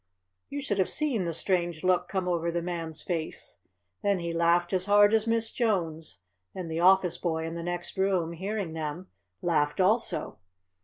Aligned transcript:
You 0.49 0.61
should 0.61 0.79
have 0.79 0.89
seen 0.89 1.25
the 1.25 1.31
strange 1.31 1.83
look 1.83 2.07
come 2.07 2.27
over 2.27 2.49
the 2.49 2.63
Man's 2.63 3.03
face. 3.03 3.59
Then 4.01 4.17
he 4.17 4.33
laughed 4.33 4.73
as 4.73 4.87
hard 4.87 5.13
as 5.13 5.27
Miss 5.27 5.51
Jones, 5.51 6.17
and 6.55 6.71
the 6.71 6.79
office 6.79 7.19
boy 7.19 7.45
in 7.45 7.53
the 7.53 7.61
next 7.61 7.99
room, 7.99 8.31
hearing 8.31 8.73
them, 8.73 9.09
laughed 9.43 9.79
also. 9.79 10.39